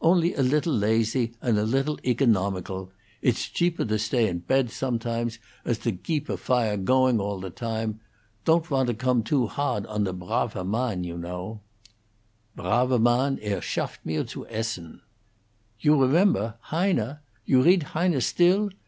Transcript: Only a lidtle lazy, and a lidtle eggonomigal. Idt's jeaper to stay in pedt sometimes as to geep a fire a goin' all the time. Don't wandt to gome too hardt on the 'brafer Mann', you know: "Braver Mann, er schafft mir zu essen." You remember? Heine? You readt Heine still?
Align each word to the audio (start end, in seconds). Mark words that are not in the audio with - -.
Only 0.00 0.34
a 0.34 0.42
lidtle 0.44 0.72
lazy, 0.78 1.32
and 1.42 1.58
a 1.58 1.64
lidtle 1.64 1.96
eggonomigal. 2.04 2.90
Idt's 3.22 3.48
jeaper 3.48 3.84
to 3.88 3.98
stay 3.98 4.28
in 4.28 4.40
pedt 4.42 4.70
sometimes 4.70 5.40
as 5.64 5.78
to 5.78 5.90
geep 5.90 6.28
a 6.28 6.36
fire 6.36 6.74
a 6.74 6.76
goin' 6.76 7.18
all 7.18 7.40
the 7.40 7.50
time. 7.50 7.98
Don't 8.44 8.70
wandt 8.70 8.86
to 8.86 8.92
gome 8.92 9.24
too 9.24 9.48
hardt 9.48 9.84
on 9.86 10.04
the 10.04 10.14
'brafer 10.14 10.62
Mann', 10.64 11.02
you 11.02 11.18
know: 11.18 11.62
"Braver 12.54 13.00
Mann, 13.00 13.40
er 13.44 13.60
schafft 13.60 13.98
mir 14.06 14.22
zu 14.24 14.46
essen." 14.46 15.00
You 15.80 16.00
remember? 16.00 16.54
Heine? 16.60 17.18
You 17.44 17.60
readt 17.64 17.82
Heine 17.92 18.20
still? 18.20 18.70